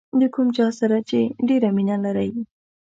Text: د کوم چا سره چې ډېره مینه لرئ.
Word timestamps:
د 0.19 0.21
کوم 0.33 0.47
چا 0.57 0.67
سره 0.79 0.97
چې 1.09 1.19
ډېره 1.47 1.69
مینه 1.75 1.95
لرئ. 2.05 2.29